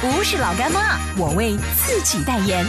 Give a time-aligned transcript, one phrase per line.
[0.00, 2.64] 不是老干妈，我为自己代言。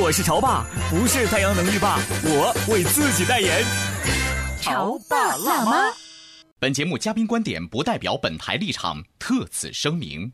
[0.00, 3.64] 我是潮爸，不是太阳能浴霸，我为自己代言。
[4.60, 5.92] 潮爸辣妈。
[6.60, 10.30] 本节目嘉宾观点不代表本台立场，特此声明。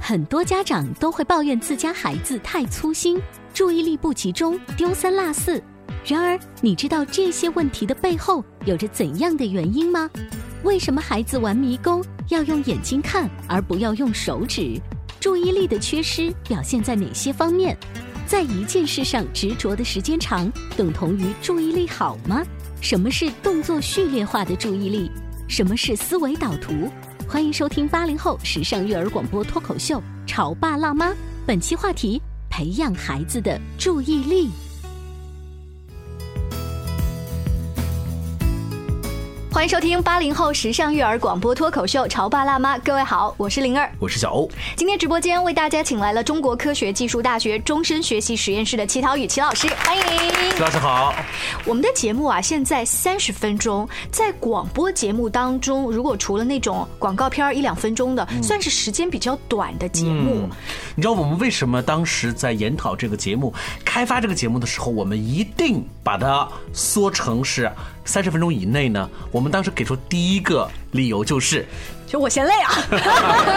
[0.00, 3.20] 很多家长都会抱怨自家孩子太粗心，
[3.52, 5.62] 注意力不集中，丢三落四。
[6.06, 10.08] 然而，你知道这些问题的背后有着怎样的原因吗？
[10.62, 14.80] 为什么孩子玩迷宫要用眼睛看，而不要用手指？
[15.26, 17.76] 注意力的缺失表现在哪些方面？
[18.28, 22.44] 在一件事上执着的时间长，等同于注意力好吗？
[22.80, 25.10] 什么是动作序列化的注意力？
[25.48, 26.88] 什么是思维导图？
[27.26, 31.10] 欢迎收听八零后时尚育儿广播脱口秀《潮爸辣妈》，
[31.44, 34.48] 本期话题：培养孩子的注意力。
[39.56, 44.46] 欢迎收听八零后时尚育儿广播脱口秀《潮爸辣妈》，各位好，我是灵儿，我是小欧。
[44.76, 50.04] 今天直播间为大家请来了中国科学技术大学终身学习实验室的齐涛宇齐老师，欢迎。
[50.54, 51.14] 齐老师好。
[51.64, 60.50] 我们的节目啊，现在三十分钟，在广播节目当中，如果除了那种广告片一两分钟的，算是时间比较短的节目。
[60.94, 63.54] 你知道我们为什么当时在研讨这个节目、
[63.86, 67.72] 开发这个节目的时候，我们一定把它缩成是？
[68.06, 69.10] 三十分钟以内呢？
[69.30, 71.66] 我们当时给出第一个理由就是。
[72.06, 72.70] 就我嫌累啊，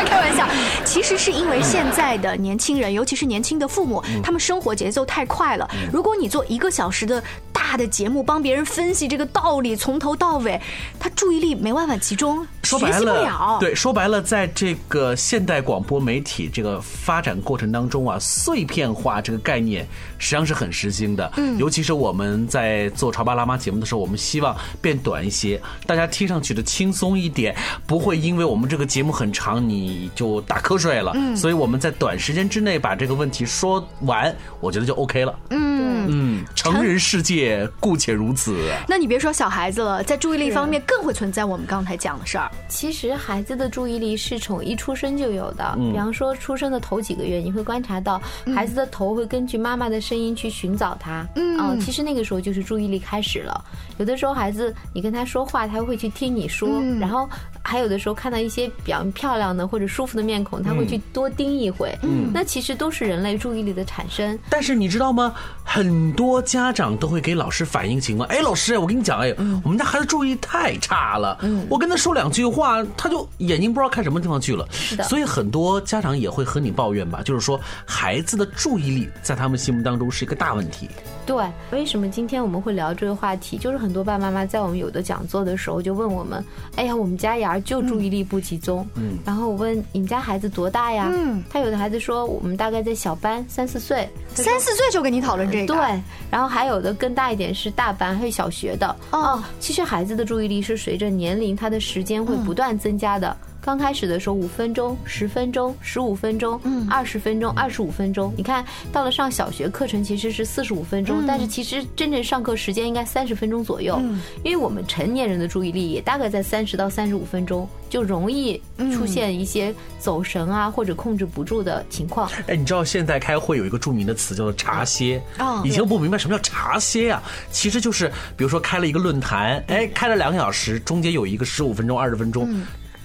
[0.06, 0.48] 开玩笑，
[0.84, 5.70] 其实是因为现在的年轻人，尤其是年轻的父母，他们生活节奏太快了。
[5.94, 7.24] 如果你做一个小时的
[7.54, 10.59] 大的节目，帮别人分析这个道理从头到尾，
[11.00, 21.32] 他注意力没办法集中，说白了，对，说白了，在这个现代广播媒体这个发展过程当中啊，碎片化这个概念实际上是很时兴的。
[21.38, 27.56] 嗯，尤其是我们在做《潮爸辣妈》节目的时候，我们希望变短一些，大家听上去的轻松一点，
[27.86, 31.12] 不会因为我们这个节目很长，你就打瞌睡了。
[31.16, 35.38] 嗯，所以我们在短时间之内把这个问题说完，我觉得就 OK 了。
[35.50, 35.80] 嗯
[36.12, 38.58] 嗯，成人世界姑且如此。
[38.88, 42.50] 那你别说小孩子了，在注意力方面更会存在我们刚才讲的事儿。
[42.68, 45.78] 其实孩子的注意力是从一出生就有的。
[45.92, 48.20] 比方说出生的头几个月，你会观察到
[48.56, 51.28] 孩子的头会根据妈妈的声音去寻找他。
[51.36, 53.64] 嗯，其实那个时候就是注意力开始了。
[53.98, 57.30] 有的时候孩子你跟他说话，他会去听你说，然后。
[57.62, 61.97] 还有的时候看到一些比较漂亮的或者舒服的面孔，他会去多盯一回。
[62.03, 64.38] 嗯，那其实都是人类注意力的产生。
[64.50, 65.34] 但是你知道吗？
[65.63, 68.28] 很多家长都会给老师反映情况。
[68.29, 71.38] 哎，老师，我跟你讲，哎，我们家孩子注意力太差了。
[71.41, 74.67] 嗯，我跟他说两句话，他就眼睛不知道看什么地方去了。
[74.72, 75.03] 是的。
[75.03, 80.90] 所以很多家长也会和你抱怨吧，就是说孩子的注意力在他们心目当中是一个大问题。
[81.29, 83.56] 对，为什么今天我们会聊这个话题？
[83.56, 86.44] 就是很多爸爸妈妈在我们有的讲座的时候就问我们
[86.75, 95.75] ：“哎呀，我们家雅儿就注意力不集中。”嗯，然后我问：“你们家孩子多大呀？”嗯，他有的孩子说：“我们大概在小班，三四岁。”三四岁就跟你讨论这个。
[95.75, 96.01] 对，
[96.31, 98.96] 然后还有的更大一点是大班，还有小学的。
[99.11, 103.38] 哦，其实孩子的注意力是随着年龄，他的时间会不断增加的。
[103.62, 106.59] 刚开始的时候五分钟、十分钟、十五分钟、
[106.90, 108.34] 二十分钟、二十五分钟。
[108.38, 114.02] 你看到了上小学课程其实是四十五分钟，但是其实真正上课时间应该三十分钟左右。
[114.44, 118.59] 因为我们成年人的注意力也大概在三十到三十五分钟，就容易
[118.94, 122.29] 出现一些走神啊或者控制不住的情况。
[122.47, 125.61] 哎，你知道现在开会有一个著名的词叫做茶歇啊？
[125.66, 127.22] 以前不明白什么叫茶歇啊，
[127.52, 128.08] 其实就是
[128.38, 132.50] 比如说开了一个论坛，哎，开了两个小时，中间有一个十五分钟、二十分钟。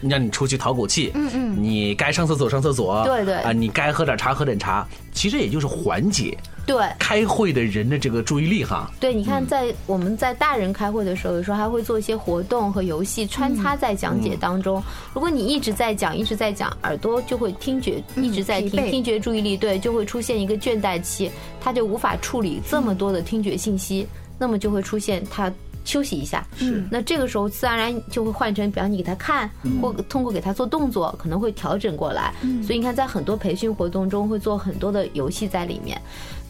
[0.09, 6.37] 让你出去淘口气，嗯嗯，你该上厕所上厕所，对对，啊，你该喝点茶喝点茶，其实也就是缓解
[6.67, 8.91] 对开会的人的这个注意力哈。
[8.99, 14.83] 对，你看在我们在大人开会的时候，有时候还会做一些活动和游戏穿插在讲解当中。
[15.13, 21.31] 如果你一直在讲一直在讲，耳朵就会听觉一直在听，听觉注意力对就会出现一个倦怠期，
[21.61, 24.07] 他就无法处理这么多的听觉信息，
[24.39, 25.53] 那么就会出现他。
[25.85, 26.47] 休息一下。
[26.57, 29.51] 是那这个时候自然而然就会换成，比方你给他看，
[29.81, 32.35] 或通过给他做动作，可能会调整过来。
[32.63, 36.01] 所以你看，在很多培训活动中会做很多的游戏在里面。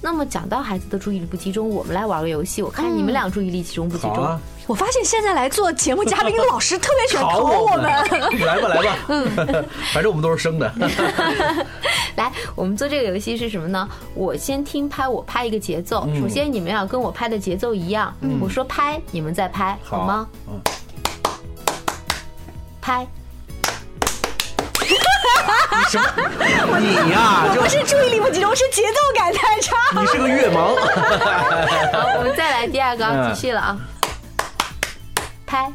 [0.05, 4.39] 那么讲到孩子的注意力不集中，我们来玩个游戏，我看你们俩注意力集中不集中？
[4.67, 7.85] 我发现现在来做节目嘉宾的老师特别喜欢考我们。
[7.85, 9.27] 来吧来吧，嗯
[9.95, 10.71] 反正我们都是生的。
[12.17, 13.89] 来，我们做这个游戏是什么呢？
[14.15, 16.06] 我先听拍，我拍一个节奏。
[16.21, 20.29] 首先你们要跟我拍的节奏一样，我说拍，你们再拍，好吗？
[20.49, 20.61] 嗯，
[22.83, 23.06] 拍。
[25.79, 26.79] 你什么？
[26.79, 29.76] 你呀，就不是注意力不集中，是节奏感太差。
[30.00, 30.75] 你是个月盲。
[31.93, 33.76] 好，我们再来第二个继续了啊，
[35.47, 35.73] 拍。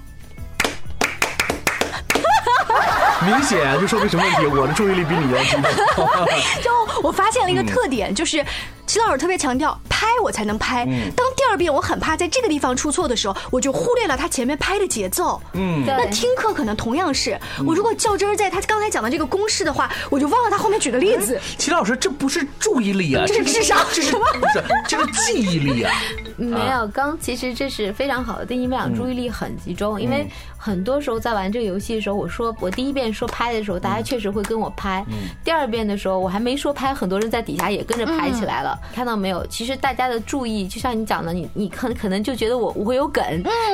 [3.25, 4.45] 明显就说明什么问题？
[4.45, 5.63] 我的注意力比你要集中。
[6.63, 6.71] 就
[7.03, 8.45] 我发现了一个特点，就是
[8.85, 9.88] 齐老师特别强调拍
[10.19, 10.85] 我才能拍。
[11.15, 15.41] 当第二遍我很怕在这个地方出错的时候，我就忽略了他前面拍的节奏。
[15.53, 21.39] 嗯，那，听课可能同样是，我如果较真儿在他刚才讲的这个公式的话，我就忘了他后面举的例子。
[21.57, 25.91] 齐老师，这不是注意力啊，这是智商 这是什么不是这是记忆力啊？
[26.37, 30.27] 没有，刚其实这是非常好的，定义们俩注意力很集中，因为
[30.57, 35.05] 很多时候在玩这个游戏的时候，我说我第一遍说拍的时候，大家确实会跟我拍，
[35.43, 39.45] 第二遍的时候我还没说拍，很多人在底下也跟着拍起来了，看到没有？
[39.47, 43.23] 其实大家的注意，就像你讲的，你你可可能就觉得我我会有梗，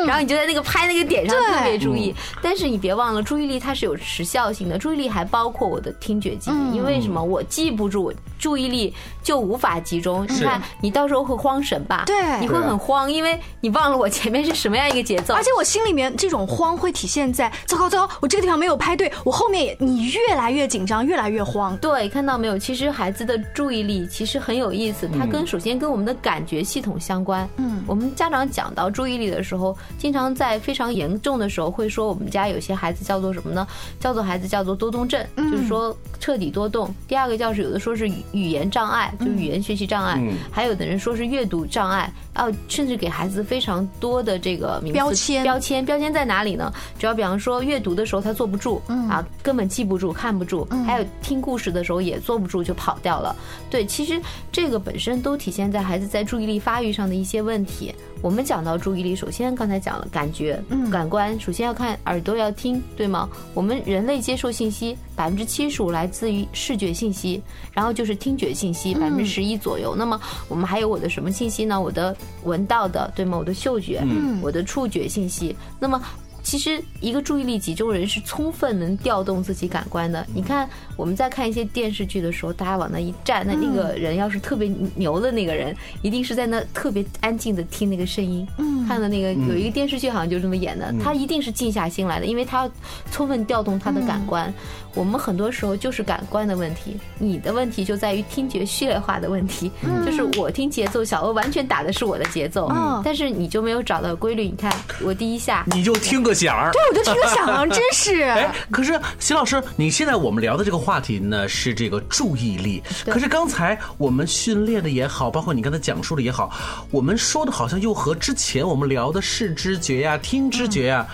[0.06, 7.24] 然后你就在那个拍那个点上特别注意，但是你别忘了，注意力它是有时效性的，注意力还包括我的听觉记忆，因为什么？
[7.24, 8.94] 我记不住，注意力
[9.24, 10.26] 就无法集中。
[10.30, 12.04] 你看，你到时候会慌神吧？
[12.06, 15.34] 对你会很慌，因为你忘了我前面是什么样一个节奏。
[15.34, 21.76] 而且我心里面这种慌会体现在糟糕糟糕，我这个地方没有拍对，我后面也你越来越紧张，越来越慌。
[21.78, 22.60] 对，看到没有？
[22.60, 27.48] 其实孩子的注意力其实很有意思，它跟首先跟我们的感觉系统相关。
[27.58, 33.68] 嗯，我们家长讲到注意力的时候，经常在非常严重的时候会说，我们家有些孩子叫做什么呢？
[34.00, 36.92] 叫做孩子叫做多动症，就是说彻底多动。
[37.08, 40.20] 第二个叫是有的说是语语言障碍，就是语言学习障碍，
[40.52, 46.74] 还有的人说是阅读障碍，啊，甚至给孩子非常多的这个名标签标签标签在哪里呢？
[46.98, 53.36] 主要比方说阅读的时候他坐不住，啊，根本记不住、看不住，还有听故事的时候也坐不住就跑掉了。
[53.70, 54.20] 对，其实
[54.52, 57.94] 这个本身都体现在孩子在注意力发育上的一些问题。
[58.22, 63.30] 我们讲到注意力，首先刚才讲了感觉、嗯感官，首先要看耳朵要听，对吗？
[63.54, 69.94] 我们人类接受信息百分之七十五来自于视觉信息，然后就是听觉信息百分之十一左右。
[69.94, 70.18] 那么
[70.48, 71.80] 我们还有我的什么信息呢？
[71.80, 72.16] 我的
[72.46, 73.38] 闻到的，对吗？
[73.38, 75.54] 我的嗅觉，嗯我的触觉信息。
[75.82, 76.02] 那么
[76.46, 80.24] 其实一个注意力集中人是充分能调动自己感官的。
[80.32, 88.48] 你看我们在看一些电视剧的时候，大家往那一站，那那个人要是特别牛的那个人，一定是在那特别安静的听那个声音。
[88.60, 92.72] 嗯，看的那个有一个电视剧好像就这么演的，他一定是静下心来的，因为他要
[93.12, 94.54] 充分调动他的感官。
[94.96, 99.70] 我们很多时候就是感官的问题，你的问题就在于听觉序列化的问题，
[100.06, 102.72] 就是我听节奏，小欧完全打的是我的节奏，
[103.04, 104.46] 但是你就没有找到规律。
[104.46, 106.72] 你看我第一下，你就听个响儿。
[106.72, 108.24] 对，我就听个响， 真是。
[108.24, 116.50] 哎，可是席老师，你现在我们聊的这个话题呢是这个注意力，可是刚才我们训练的也好，包括你刚才讲述的也好，
[116.90, 121.06] 我们说的好像又和之前我们聊的视知觉呀、听知觉呀，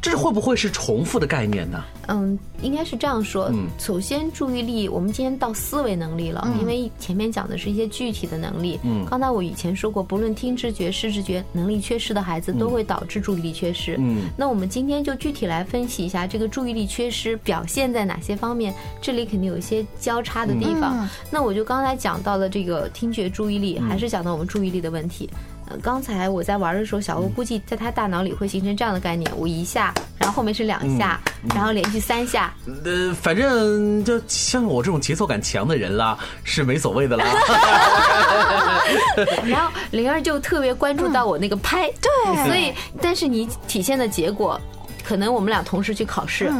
[0.00, 1.84] 这会不会是重复的概念呢？
[2.08, 3.52] 嗯，应该是这样说。
[3.78, 8.78] 首先，注意力，我们今天到思维能力了，因为前面讲的是一些具体的能力。
[8.84, 13.96] 嗯，刚才我以前说过，不论听知觉、视知觉能力缺失的孩子，都会导致注意力缺失。
[13.98, 18.74] 嗯，那我们今天就具体来分析一下这个注意力缺失表现在哪些方面。
[19.00, 21.08] 这里肯定有一些交叉的地方。
[21.30, 25.28] 那我就刚才讲到了这个听觉注意力，还是讲到我们注意力的问题。
[25.68, 31.20] 呃，刚才我在玩的时候，小欧估计在他大脑里会形成这样的概念：我一下，然后后面是两下，
[31.54, 32.54] 然后连续三下。
[32.84, 37.24] 呃，反正就像我这种节奏感强的人啦，是没所谓的啦。
[39.44, 44.60] 然后灵儿就特别关注到我那个拍，对所以但是你体现的结果，
[45.04, 46.50] 可能我们俩同时去考试。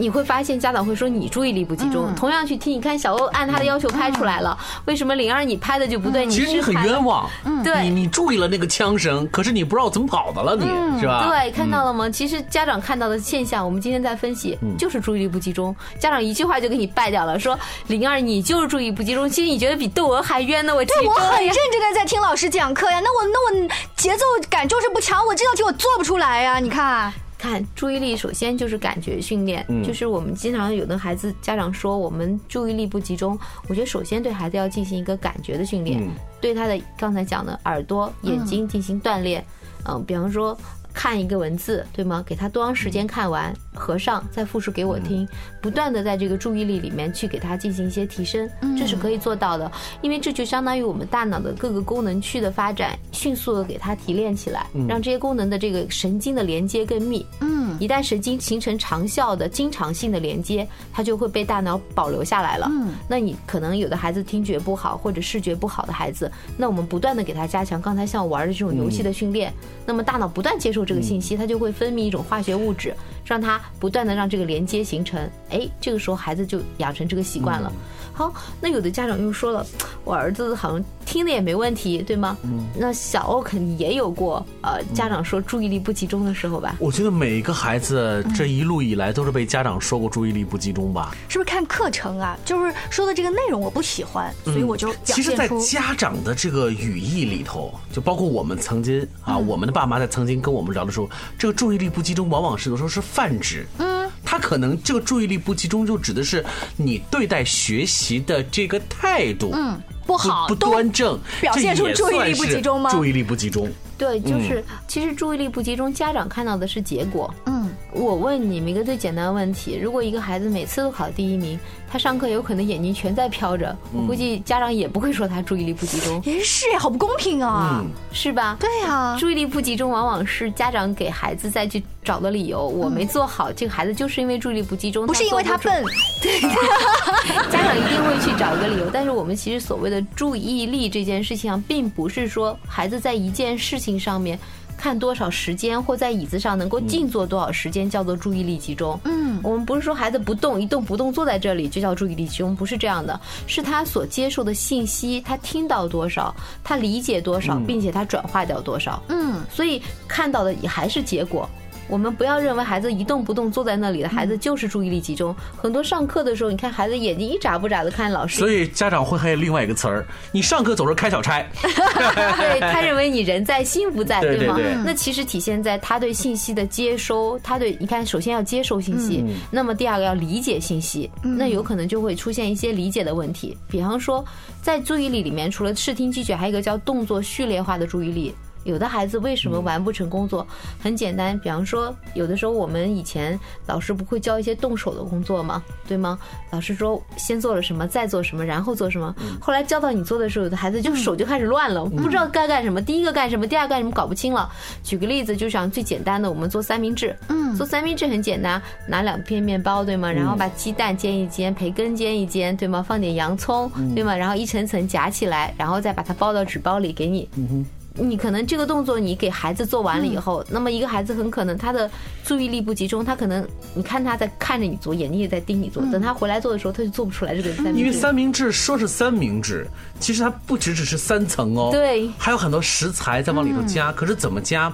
[0.00, 6.24] 你会发现家长会说你注意力不集中，同样去听，你看小欧按他的要求拍出来了，为什么灵儿你拍的就不对？
[6.24, 7.28] 你其实你很冤枉，
[7.62, 10.64] 对你你注意了那个枪声，可是你不知道怎么跑的了，你
[10.98, 11.26] 是吧？
[11.28, 12.08] 对，看到了吗？
[12.08, 15.76] 其实家长看到的现象，我们今天在分析，就是注意力不集中。
[15.98, 19.28] 家长一句话就给你败掉了，说灵儿你就是注意力不集中。
[19.28, 27.12] 其实你觉得比窦娥还冤呢，我集对，我很认真的在听老师讲课呀，那我那我节奏感就是不强，我这道题我做不出来呀，你看。
[27.40, 36.06] 看注意力，首先就是感觉训练，就是我们经常有的孩子家长说我们注意力不集中，我觉得首先对孩子要进行一个感觉的训练，
[36.38, 39.42] 对他的刚才讲的耳朵、眼睛进行锻炼。
[39.88, 40.54] 嗯，比方说，
[40.92, 42.22] 看一个文字，对吗？
[42.26, 45.26] 给他多长时间看完，合上再复述给我听，
[45.60, 49.70] 不断的在这个注意力里面去给他进行一些提升，这是可以做到的。
[50.02, 57.24] 因为这就相当于我们大脑的各个功能区的发展，迅速的给它提炼起来，让这些功能的这个神经的连接更密。
[57.40, 62.66] 嗯，一旦神经形成长效的、经常性的连接，它就会被大脑保留下来了。
[62.70, 69.52] 嗯，那你可能有的孩子听觉不好或者视觉不好的孩子，那我们不断的给他加强刚才像我玩的这种游戏的训练，
[69.86, 70.79] 那么大脑不断接受。
[70.84, 75.20] 这个信息，它就会分泌一种化学物质，让他不断的让这个连接形成。
[75.50, 77.72] 哎，这个时候孩子就养成这个习惯了。
[78.12, 79.64] 好，那有的家长又说了，
[80.04, 82.36] 我儿子好像听的也没问题，对吗？
[82.42, 82.66] 嗯。
[82.76, 86.76] 那小欧肯定也有过呃，家长说注意力不集中的时候吧？
[86.78, 91.16] 我觉得每一个孩子这一路以来都是被家长说过注意力不集中吧？
[91.28, 92.36] 是不是看课程啊？
[92.44, 100.80] 就是说的这个内容我不喜欢，所以我就其实，在家长的这个语义里头，就包括我们曾经啊，我们的爸妈在曾经跟我们聊。
[100.84, 101.08] 的时候，
[101.38, 103.66] 这个注意力不集中，往往是有时候是泛指。
[103.78, 106.44] 嗯，他可能这个注意力不集中，就指的是
[106.76, 112.90] 你对待学习的这个态度，嗯，不好，不端正，表现出注意力不集中吗？
[112.90, 113.68] 注意力不集中。
[113.98, 117.34] 对，就是其实注意力不集中，家长看到的是结果。
[117.44, 117.59] 嗯，
[117.92, 121.58] 我问你们一个最简单的问题：如果一个孩子每次都考第一名，
[121.90, 126.20] 他上课有可能眼睛全在飘着，我估计家长也不会说他注意力不集中。
[126.26, 128.56] 也是呀，好不公平啊，是吧？
[128.58, 132.66] 对呀，注意力不集中往往是家长给孩子再去找的理由。
[132.66, 135.84] 我没做好，这个孩子就是因为注意力不集中，不是因为他笨。
[136.22, 136.40] 对，
[137.50, 138.88] 家长一定会去找一个理由。
[138.92, 143.90] 但是我们其实所谓的注意力这件事情上，并不是说孩子在一件事情。
[144.00, 144.38] 上面
[144.80, 148.98] 看多少时间，或在椅子上能够静坐多少时间，叫做注意力集中。
[149.04, 156.34] 嗯，我们不是说孩子不动一动不动坐在这里就叫注意力集中，不是这样的，是他所接受的信息，他听到多少，
[156.64, 159.02] 他理解多少，并且他转化掉多少。
[159.08, 161.46] 嗯，所以看到的也还是结果。
[161.90, 165.34] 我们不要认为孩子一动不动坐在那里的孩子就是注意力集中。
[165.56, 168.38] 很多上课的时候，你看孩子眼睛一眨不眨的看老师。
[168.38, 171.44] 所以家长会还有另外一个词儿，你上课总是开小差。
[171.60, 174.56] 对他认为你人在心不在， 对吗？
[174.84, 183.56] 那其实体现在他对信息的接收，他对你看，首先要接收信息，那么第二个要理解信息，那有可能就会出现一些理解的问题。
[183.68, 184.24] 比方说，
[184.62, 188.32] 在注意力里面，除了视听记觉，还有一个叫动作序列化的注意力。
[188.64, 190.46] 有的孩子为什么完不成工作？
[190.82, 195.62] 很简单，比方说，有的时候我们以前老师不会教一些动手的工作吗？
[195.88, 196.18] 对吗？
[196.50, 199.14] 老师说先做了什么，再做什么，然后做什么。
[199.40, 202.80] 后来教到你做的时候，有的孩子就手就开始乱了，不知道该干什么。
[202.80, 204.50] 第一个干什么，第二干什么，搞不清了。
[204.82, 207.16] 举个例子，就像最简单的，我们做三明治。
[207.28, 210.10] 嗯，做三明治很简单，拿两片面包，对吗？
[210.10, 212.84] 然后把鸡蛋煎一煎，培根煎一煎，对吗？
[212.86, 214.14] 放点洋葱，对吗？
[214.14, 217.28] 然后一层层夹起来，然后再把它包到纸包里给你。
[217.36, 217.66] 嗯哼。
[217.94, 221.90] 你可能这个动作你给孩子做完了以后，那么一个孩子很可能他的
[222.24, 227.80] 注意力不集中，他可能你看他在看着你做，眼睛也在盯你做，等他回来做的时候，他就做不出来这个三明治。
[227.80, 229.66] 因为三明治说是三明治，
[229.98, 234.72] 其实它不只只是三层哦，对，还有很多食材在往里头加，可是怎么加，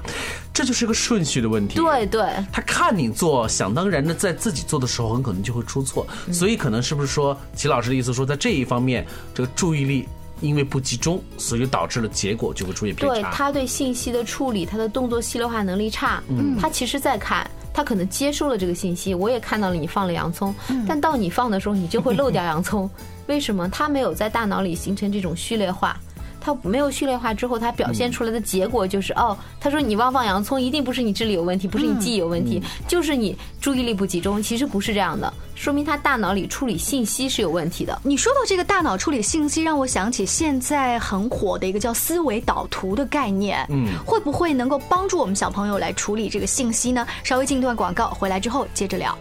[0.53, 1.77] 这就是个顺序的问题。
[1.77, 10.07] 对对，他看你做，想当然的在自己做的时候，很可能就会出错，所以可能是不是说齐老师的意思说，在这一方面，这个注意力。
[10.41, 13.15] 因为不集中，所以导致了结果就会出现偏差。
[13.15, 16.23] 对他对信息的处理，他的动作系列化能力差。
[16.29, 20.55] 嗯，他其实在看，他可能接收了这个信息，我也看到了你放了洋葱，
[20.87, 22.89] 但到你放的时候，你就会漏掉洋葱。
[23.27, 23.69] 为什么？
[23.69, 25.99] 他没有在大脑里形成这种序列化。
[26.47, 34.41] 他没有序列化之后，他表现出来的结果就是哦，他说你忘放洋葱，一定不是你智力有问题，不是你记忆有问题，就是你注意力不集中。
[34.41, 38.01] 其实不是这样的，说明他大脑里处理信息是有问题的。
[38.05, 43.67] 你说到这个大脑处理信息，让我想起现在很火的一个叫思维导图的概念。
[43.69, 47.05] 嗯，会不会能够帮助我们小朋友来处理这个信息呢？
[47.25, 49.19] 稍微进段广告，回来之后接着聊。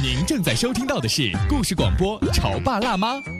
[0.00, 3.14] 您正在收听到的是故事广播《潮爸辣妈》。《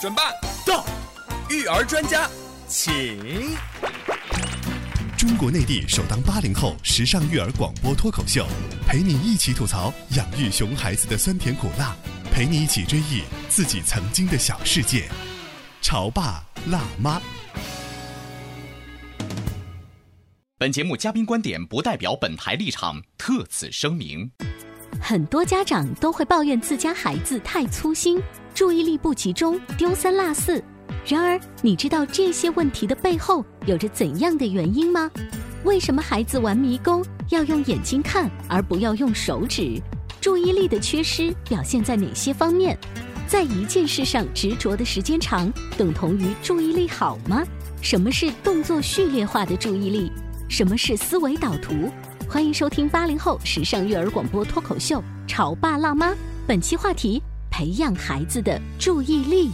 [0.00, 0.22] 准备
[0.64, 0.86] 到，
[1.50, 2.30] 育儿专家，
[2.68, 3.18] 请。
[5.16, 8.46] 中国内地首档八零后时尚育儿广播脱口秀，
[8.86, 11.96] 陪你一起吐槽养育熊孩子的酸甜苦辣，
[12.30, 15.08] 陪你一起追忆自己曾经的小世界。
[15.82, 17.20] 潮爸辣妈。
[20.58, 24.30] 本节目嘉宾观点不代表本台立场，特此声明。
[25.00, 28.20] 很多家长都会抱怨自家孩子太粗心，
[28.58, 30.60] 注意力不集中，丢三落四。
[31.06, 35.08] 然而，你知道这些问题的背后有着怎样的原因吗？
[35.62, 37.00] 为什么孩子玩迷宫
[37.30, 39.80] 要用眼睛看而不要用手指？
[40.20, 42.76] 注意力的缺失表现在哪些方面？
[43.28, 47.44] 在一件事上执着的时间长，等同于注意力好吗？
[47.80, 50.10] 什么是动作序列化的注意力？
[50.48, 51.88] 什么是思维导图？
[52.28, 54.98] 欢迎收听八零后时尚育儿广播脱口秀
[55.28, 56.10] 《潮爸辣妈》，
[56.44, 57.22] 本期话题：
[57.58, 59.50] 培养孩子的注意力。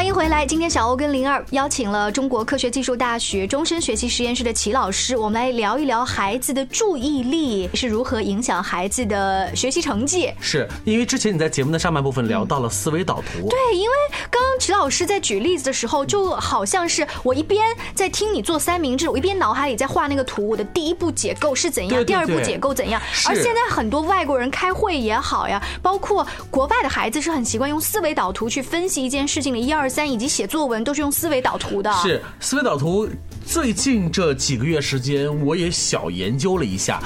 [0.00, 0.46] 欢迎回来！
[0.46, 10.32] 今天小欧跟灵儿邀请了中国科学技术大学终身学习实验室的齐老师，我们来聊一聊孩子的注意力是如何影响孩子的学习成绩。
[10.40, 13.94] 是因为之前你在节目的上半部分聊到了思维导图，对，因为
[14.30, 17.62] 刚刚齐老师在举例子的时候，就好像是我一边
[17.94, 22.98] 在听你做三明治，我一边脑海里在画那个图，我的第一步解构是怎样，第二步解构怎样。
[23.26, 29.89] 而现在很多外国人开会也好呀，包括国外的孩子是很习惯用思维导图去分析一件事情的一二。
[29.90, 31.92] 三以及写作文都是用思维导图的。
[32.02, 33.08] 是思维导图，
[33.44, 37.02] 最近这几个月时间，我也小研究了一下。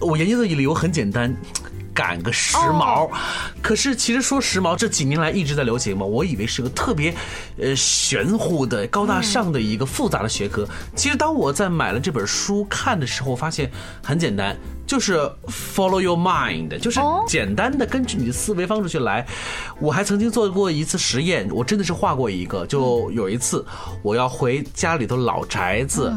[0.00, 1.32] 我研究的理由很简单。
[1.94, 3.10] 赶个时髦，
[3.62, 7.14] 可是其实说时髦这几年来一直在流行嘛，我以为是个特别，
[7.56, 10.68] 呃玄乎的高大上的一个复杂的学科。
[10.94, 13.70] 其实当我在买了这本书看的时候，发现
[14.02, 14.54] 很简单，
[14.86, 19.26] 就是 follow your mind，就是简单的根据你的思维方式去来。
[19.80, 23.64] 我还曾经做过一次实验，我真的是画过一个，就有一次
[24.02, 26.12] 我要回家里头老宅子。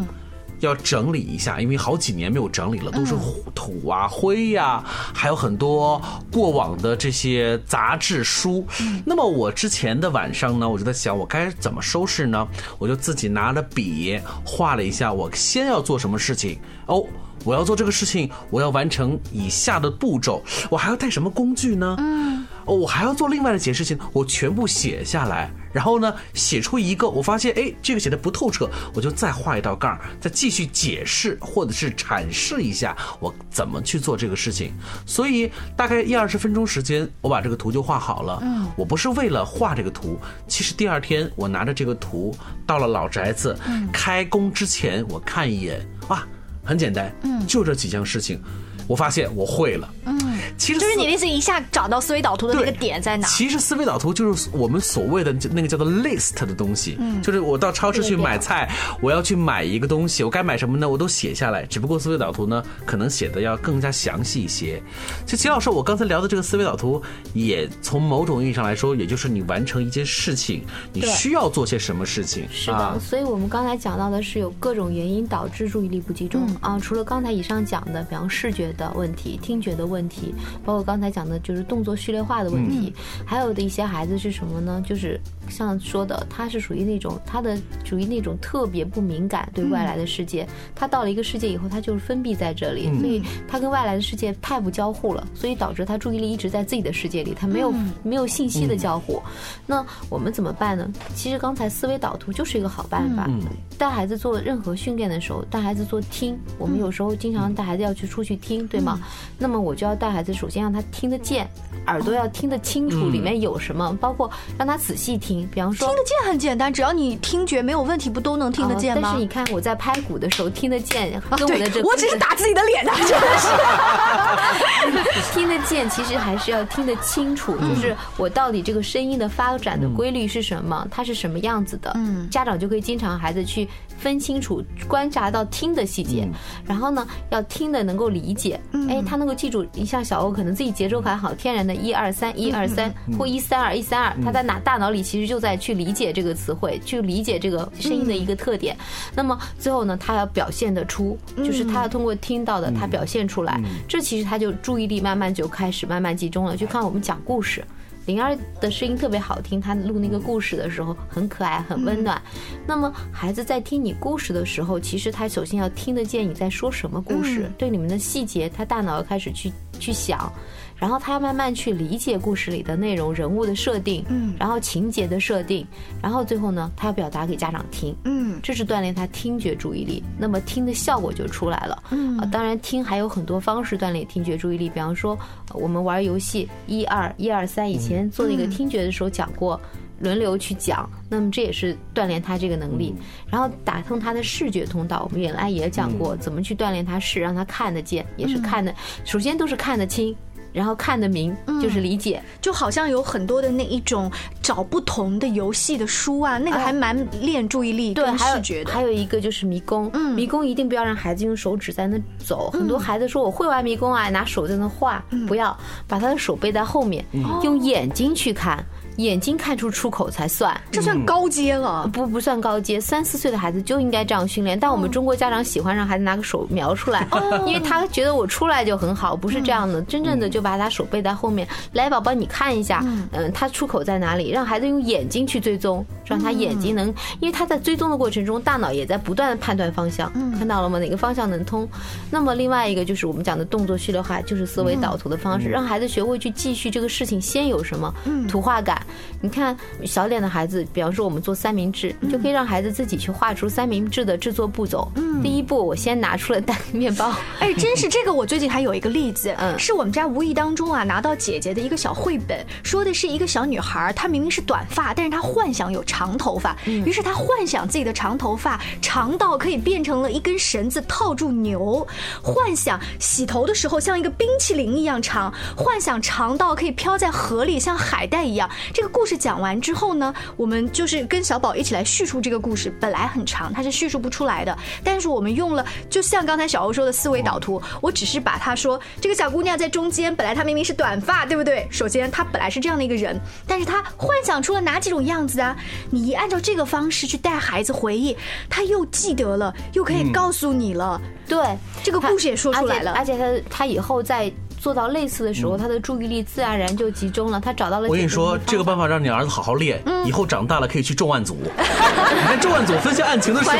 [0.59, 3.15] 要整理一下，因为好几年没有整理了，都是
[3.55, 4.83] 土啊、灰呀，
[5.13, 8.65] 还有很多过往的这些杂志书。
[9.05, 12.45] 那么我之前的晚上呢，我就在想，我该怎么收拾呢？
[12.77, 17.05] 我就自己拿着笔画了一下，我先要做什么事情哦。
[17.43, 21.95] 我要做这个事情，我要完成以下的步骤，我还要带什么工具呢？
[21.99, 34.73] 嗯，哦，我还要做另外的解释性，我全部写下来，然后呢，写出一个，我发现，哎，这个写的不透彻，我就再画一道杠，再继续解释或者是阐释一下我怎么去做这个事情。
[35.06, 38.39] 所以大概一二十分钟时间，我把这个图就画好了。
[38.41, 43.58] 嗯，我不是为了画这个图，其实第二天我拿着这个图到了老宅子，
[43.91, 46.21] 开工之前我看一眼，哇。
[46.69, 48.39] 很简单，嗯，就这几件事情，
[48.86, 50.18] 我发现我会了，嗯。
[50.60, 53.28] 其实就是你那是一下找到思维导图的那个点在哪？
[53.30, 58.69] 其实思维导图就是我们所谓的那个叫做 list 的东西，嗯，就是我到超市去买菜，
[59.02, 60.88] 我要去买一个东西，我该买什么呢？
[60.88, 61.65] 我都写下来。
[61.65, 64.84] 只不过思维导图呢，可能写的要更加详细一些。
[65.26, 67.02] 其实齐老师，我刚才聊的这个思维导图，
[67.34, 72.45] 也从某种意义上来说，也就是你完成一件事情，你需要做些什么事情。
[72.52, 76.78] 是的，所以我们刚才讲到的是有各种原因导致注意力不集中啊。
[76.78, 80.36] 除了刚才以上讲的，比方视觉的问题、听觉的问题。
[80.65, 82.93] 包括刚才讲的，就是动作序列化的问题，
[83.25, 84.83] 还有的一些孩子是什么呢？
[84.85, 99.21] 就是像说的，他是属于那种他的属于那种特别不敏感对外来的世界，他到了一个世界以后，他就是封闭在这里，所以他跟外来的世界太不交互了，所以导致他注意力一直在自己的世界里，他没有没有信息的交互。
[99.65, 100.91] 那我们怎么办呢？
[101.15, 103.29] 其实刚才思维导图就是一个好办法。
[103.77, 108.99] 带孩子做任何训练的时候，带孩子做听，我们有时候经常带孩子要去出去听，对吗？
[109.38, 110.33] 那么我就要带孩子。
[110.33, 111.49] 首先让他听得见，
[111.88, 115.38] 耳朵要听得清楚，里面有什么，包括让他仔细听。
[115.47, 119.02] 比方说，听得见很简单，只要你听觉没有问题，不都能听得见吗？
[119.04, 122.95] 但是你看我在拍鼓的时候听得见，跟我的这我只是打自己的脸啊，
[124.82, 131.91] 真的是听得见，其实还是要听得清楚，就是我到底这个声音的发展的规律是什么，它是什么样子的。
[131.95, 136.25] 嗯，家长就可以经常孩子去分清楚，观察到听的细节，
[136.65, 139.65] 然后呢，要听的能够理解，哎，他能够记住。
[139.73, 140.30] 你像小欧。
[140.30, 148.75] 可能自己节奏感好，天然的一二三一二三或一三二一三二，他在哪大脑里其实就在去理解这个词汇，去理解这个声音的一个特点。
[149.15, 156.57] 那么最后呢，他要表现得出，就是他要通过听到的他表现出来，这其实他就注意力慢慢就开始慢慢集中了。
[156.57, 157.63] 就看我们讲故事。
[158.05, 162.19] 灵儿的声音特别好听，她录那个故事的时候很可爱、很温暖。
[162.65, 170.31] 那么孩子在听你故事的时候，其实他首先要听得见你在说什么故事，对里面的细节，他大脑要开始去去想。
[170.79, 175.67] 然后他要慢慢去理解故事里的内容、人物的设定，嗯，然后情节的设定，
[176.01, 185.15] 然后最后呢，他要表达给家长听，嗯，这是锻炼他听觉注意力，那么听的效果就出来了，嗯，啊，当然听还有很多方式锻炼听觉注意力，比方说
[185.53, 189.59] 我们玩游戏一二一二三，以前做那个听觉的时候讲过。
[190.01, 192.95] 轮流去讲，那么这也是锻炼他这个能力。
[193.29, 198.73] 然后打通他的视觉通道，我们原来也讲过怎么去锻炼他视，让他看得见，也是看的。
[199.03, 200.15] 首先都是看得清。
[200.51, 208.71] 然后看得明，就是理解，就好像有很多的那一种找不同的游戏的书啊，那个还蛮练注意力跟视觉的。
[208.71, 212.49] 还有一个就是迷宫，迷宫一定不要让孩子用手指在那走。
[212.51, 215.55] 很多孩子说我会玩迷宫啊，拿手在那画，不要
[215.88, 217.05] 把他的手背在后面，
[217.43, 218.63] 用眼睛去看。
[218.99, 221.89] 眼睛看出出口才算，这算高阶了？
[221.93, 222.81] 不，不算高阶。
[222.81, 224.59] 三四岁的孩子就应该这样训练。
[224.59, 227.07] 但我们中国家长喜欢让孩子拿个手描出来，
[227.45, 229.81] 因为他觉得我出来就很好，不是这样的。
[229.83, 232.83] 真正的就把他手背在后面，来，宝宝你看一下，
[233.13, 234.31] 嗯，他出口在哪里？
[234.31, 236.88] 让孩子用眼睛去追踪，让他眼睛能，
[237.21, 240.12] 因为他在追踪的过程中，大脑也在不断的判断方向。
[240.38, 240.77] 看到了吗？
[240.77, 241.65] 哪个方向能通？
[242.12, 247.93] 那么另外一个就是我们讲的动作序列化，就是思维导图的方式，让孩子学会去继续这个事情先有什么
[248.27, 248.85] 图画感。
[249.21, 254.89] 你看小点的孩子，比方说我们做三明治，就可以让孩子自己去画出三明治的制作步骤。
[254.95, 257.13] 嗯，第一步我先拿出了蛋面包。
[257.39, 271.86] 哎，真是这个，我最近还有一个例子，嗯，是我们家无意当中啊拿到姐姐的一个小绘本，说的是一个小女孩，她明明是短发，但是她幻想有长头发，嗯于是她幻想自己的长头发长到可以变成了一根绳子套住牛，
[272.23, 278.49] 幻想洗头的时候像一个冰淇淋一样长，幻想长到可以飘在河里像海带一样。
[278.73, 279.17] 这个故事。
[279.17, 282.73] 讲完之后呢，我们就是跟小宝一起来叙述这个故事。
[282.79, 284.57] 本来很长，它是叙述不出来的。
[284.83, 291.67] 但是我们用了，就像刚才小欧说的思维导图，我只是把他说这个小姑娘在中间，本来她明明是短发，对不对？
[291.69, 295.55] 首先她本来是这样的一个人，但是她幻想出了哪几种样子啊？
[295.91, 298.15] 你一按照这个方式去带孩子回忆，
[298.49, 301.01] 他又记得了，又可以告诉你了。
[301.27, 301.37] 对，
[301.83, 304.31] 这个故事也说出来了，而且他他以后在。
[304.60, 307.39] 做到类似的时候，他的注意力自然而然就集中了。
[307.39, 307.88] 他找到了。
[307.88, 311.38] 我跟你说，这个办法让你儿子好好练，以后长大了可以去重案组。
[311.41, 313.58] 你看重案组分析案情的时候，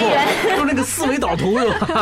[0.58, 1.58] 用那个思维导图。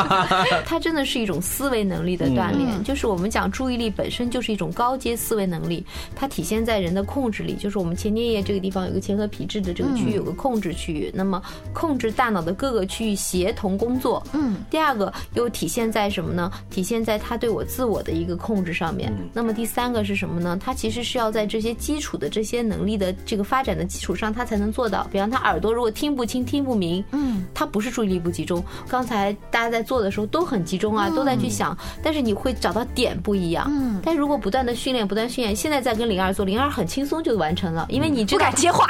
[0.66, 7.56] 他真的是一种思维能力的锻炼，就是我们讲注意力本身就是一种高阶思维能力，它体现在人的控制力。
[7.56, 14.24] 就是我们前颞叶这个地方有个前额皮质的这个区域有个控制区域，那么控制大脑的各个区域协同工作。
[14.34, 14.56] 嗯。
[14.70, 16.52] 第二个又体现在什么呢？
[16.70, 18.87] 体现在他对我自我的一个控制上。
[18.88, 20.58] 上面，那么第三个是什么呢？
[20.64, 25.06] 他其实是要在这些基础的这些能力的这个发展的基础上，他才能做到。
[25.12, 28.64] 比方他耳朵如果听不清、听不明，嗯，他不是注意力不集中。
[28.88, 33.68] 刚才大家在做的时候都很集中啊，都在去想，但是你会找到点不一样。
[33.70, 38.88] 嗯，但如果不断的训练、不断训练，现在在跟灵儿做，灵儿很轻松就完成了，因为你不敢接话，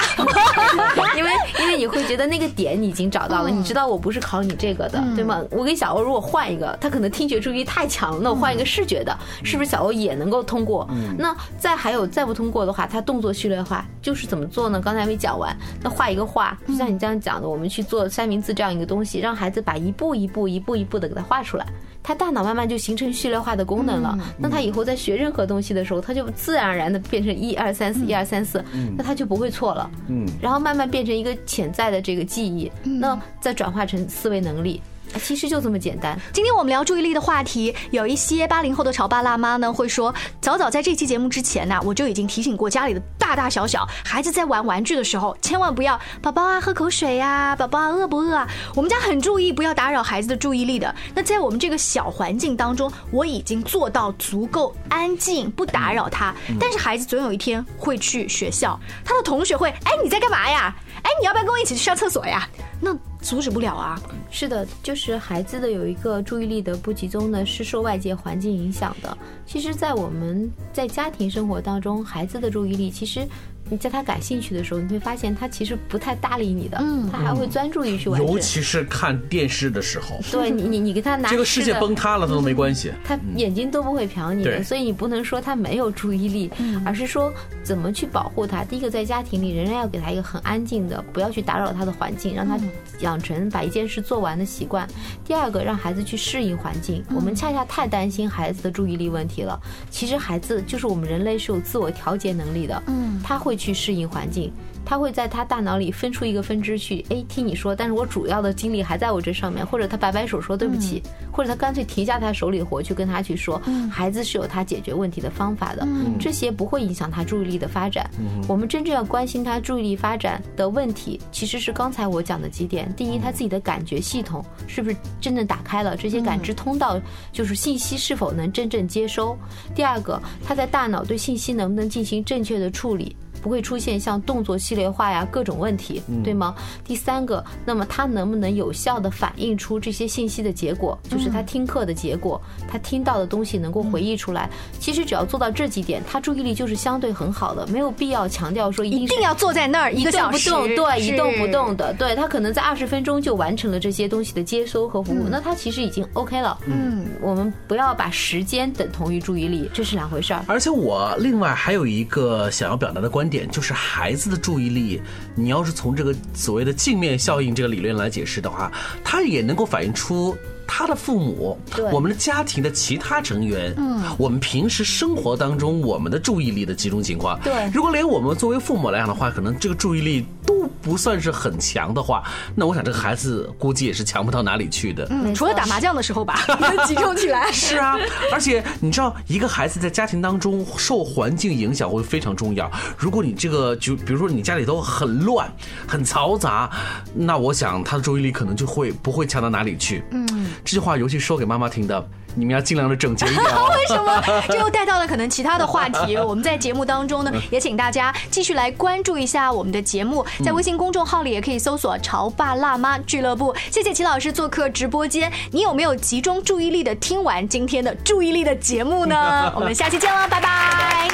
[1.17, 5.41] 因为因为你会觉得那个点你已经找到了，你知道我不是考你这个的，对吗？
[5.49, 9.86] 我跟小欧如果换一个，他可能听觉注意力太强，那我换一个视觉的，是不是小欧？
[9.91, 14.79] 也能够通过，那再还有再不通过的话，他动作序列化就是怎么做呢？
[14.79, 21.65] 刚才没讲完，那画一个画，就像你这样讲的，我们去做三明治这样一个东西，让孩子把一步一步、一步一步的给他画出来，
[22.03, 24.17] 他大脑慢慢就形成序列化的功能了。
[24.37, 28.63] 那他以后在学任何东西的时候，他就自然而然的变成一二三四，一二三四，
[28.97, 29.89] 那他就不会错了。
[30.07, 34.81] 嗯，然后慢慢变成一个潜在的这个记忆，那再转化成思维能力。
[35.19, 36.19] 其实就这么简单。
[36.33, 48.47] 今天我们聊注意力的话题，有一些八零后的潮爸辣妈呢会说，早早在这期节目之前呢，我就已经提醒过家里的大大小小孩子在玩玩具的时候，千万不要宝宝啊喝口水呀，宝宝啊饿不饿啊？
[48.73, 50.95] 我们家很注意不要打扰孩子的注意力的。
[51.13, 56.33] 那在我们这个小环境当中，我已经做到足够安静，不打扰他。
[56.57, 60.73] 但是孩子总有一天会去学校，他的同学会，哎你在干嘛呀？
[61.03, 62.47] 哎你要不要跟我一起去上厕所呀？
[62.79, 62.97] 那。
[63.19, 63.99] 阻止不了啊！
[64.29, 69.17] 是的，就是孩子的有一个注意力的不集中呢，是受外界环境影响的。
[69.47, 73.25] 其实，在我们在家庭生活当中，孩子的注意力其实。
[73.69, 78.21] 你在他感兴趣的时候，你会发现他其实不太搭理你的，嗯，他还会专注于去玩。
[78.21, 86.49] 尤其是看电视的时候，对你，你你给他拿 这个世界崩塌了，他都没关系，他眼睛都不会瞟你的，所以你不能说他没有注意力，
[86.85, 88.63] 而是说怎么去保护他。
[88.63, 92.57] 第一个，在家庭里仍然要给他一个很安静的，不要去打扰他的环境，让他
[93.01, 94.87] 养成把一件事做完的习惯。
[95.25, 97.03] 第二个，让孩子去适应环境。
[97.13, 99.59] 我们恰恰太担心孩子的注意力问题了。
[99.89, 103.56] 其实孩子就是我们人类是有自我调节能力的，嗯，他会。
[103.57, 104.51] 去适应环境。
[104.85, 115.85] 他会在他大脑里分出一个分支去，哎，听你说，但是我主要的精力还在我这上面，或者他摆摆手说对不起，或者他干脆停下他手里的活去跟他去说，孩子是有他解决问题的方法的，
[116.17, 118.09] 这些不会影响他注意力的发展。
[118.47, 126.97] 我们真正要关心他注意力发展的问题，其实是刚才我讲的几点：第一，他自己的感觉系统是不是真正打开了，这些感知通道
[127.33, 129.35] 就是信息是否能真正接收；
[129.75, 133.13] 第二个，他在大脑对信息能不能进行正确的处理。
[133.41, 136.55] 不会出现像动作系列化呀各种问题，对吗？
[136.83, 144.49] 第三个，那么他能不能有效的反映出这些信息的结果，就是他听课的结果，他听到的东西能够回忆出来。
[144.79, 156.57] 其实只要做到这几点，他注意力就是相对很好的，没有必要强调说一定要坐在那儿一个小时，对，一动不动的，对他可能在二十分钟就完成了这些东西的接收和服务，那他其实已经 OK 了。
[156.65, 160.43] 嗯，我们不要把时间等同于注意力，这是两回事儿。
[160.47, 165.01] 而且我另外还有一个想要表达的观点，就是孩子的注意力，
[165.35, 168.71] 你要是从这个所谓的镜面效应这个理论来解释的话，
[169.03, 170.37] 它也能够反映出。
[170.67, 171.57] 他的父母，
[171.91, 182.21] 我们的家庭的其他成员，嗯，我们平时生活当中我们的注意力的集中情况，对，如果连我们作为父母来讲的话，可能这个注意力都不算是很强的话，
[182.53, 185.07] 那我想这个孩子估计也是强不到哪里去的。
[185.09, 186.39] 嗯，除了打麻将的时候吧，
[186.85, 187.49] 集中起来。
[187.51, 187.95] 是啊，
[188.31, 192.69] 而且你知道，一个孩子在家庭当中受环境影响会非常重要。
[192.97, 195.49] 如果你这个就比如说你家里头很乱、
[195.87, 196.69] 很嘈杂，
[197.15, 200.03] 那我想他的注意力可能就会不会强到哪里去。
[200.11, 200.27] 嗯。
[200.63, 203.43] 这句话尤其说给妈妈听的，你们要尽量的整洁一点。
[203.45, 204.23] 为什么？
[204.47, 206.17] 这又带到了可能其他的话题。
[206.17, 213.55] 我们在节目当中呢，也请大家继续来关注一下我们的节目，在微信公众号里也可以搜索“潮爸辣妈俱乐部”。
[213.71, 215.31] 谢谢齐老师做客直播间。
[215.51, 219.51] 你有没有集中注意力的听完今天的注意力的节目呢？
[219.55, 221.09] 我们下期见了，拜拜。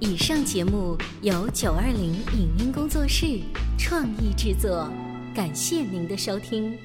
[0.00, 1.96] 以上节目由九二零
[2.32, 3.40] 影音工作室
[3.76, 4.88] 创意制作。
[5.38, 6.76] 感谢您的收听。